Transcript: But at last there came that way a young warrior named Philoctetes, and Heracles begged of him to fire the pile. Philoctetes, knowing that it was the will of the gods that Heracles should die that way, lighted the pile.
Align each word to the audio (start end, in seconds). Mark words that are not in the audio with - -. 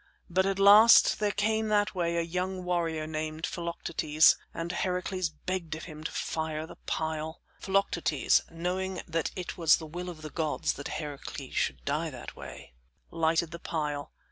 But 0.31 0.47
at 0.47 0.57
last 0.57 1.19
there 1.19 1.31
came 1.31 1.67
that 1.67 1.93
way 1.93 2.17
a 2.17 2.23
young 2.23 2.63
warrior 2.63 3.05
named 3.05 3.45
Philoctetes, 3.45 4.35
and 4.51 4.71
Heracles 4.71 5.29
begged 5.29 5.75
of 5.75 5.83
him 5.83 6.03
to 6.03 6.11
fire 6.11 6.65
the 6.65 6.77
pile. 6.87 7.43
Philoctetes, 7.59 8.41
knowing 8.49 9.03
that 9.07 9.29
it 9.35 9.59
was 9.59 9.75
the 9.77 9.85
will 9.85 10.09
of 10.09 10.23
the 10.23 10.31
gods 10.31 10.73
that 10.73 10.87
Heracles 10.97 11.53
should 11.53 11.85
die 11.85 12.09
that 12.09 12.35
way, 12.35 12.73
lighted 13.11 13.51
the 13.51 13.59
pile. 13.59 14.11